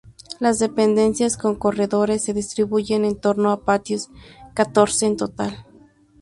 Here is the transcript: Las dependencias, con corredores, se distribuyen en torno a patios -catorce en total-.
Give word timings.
Las 0.39 0.57
dependencias, 0.57 1.37
con 1.37 1.53
corredores, 1.53 2.23
se 2.23 2.33
distribuyen 2.33 3.05
en 3.05 3.19
torno 3.21 3.51
a 3.51 3.63
patios 3.63 4.09
-catorce 4.55 5.05
en 5.05 5.15
total-. 5.15 5.63